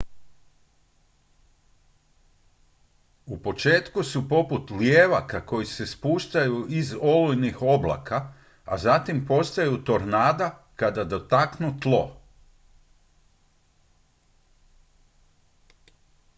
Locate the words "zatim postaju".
8.77-9.83